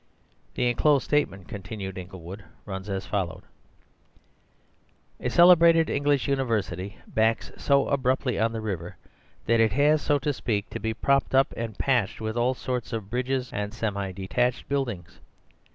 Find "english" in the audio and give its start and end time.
5.91-6.27